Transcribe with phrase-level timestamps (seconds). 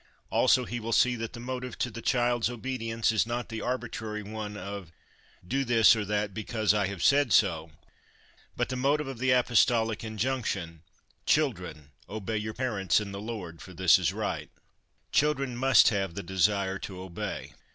[0.31, 4.23] Also, he will see that the motive to the child's obedience is not the arbitrary
[4.23, 4.91] one of,'
[5.47, 7.69] Do this, or that, because I have said so,'
[8.57, 10.81] but the motive of the apostolic injunction,"
[11.27, 14.49] Children, obey your parents in the Lord, for this is right''
[15.11, 17.53] Children must have the Desire to Obey.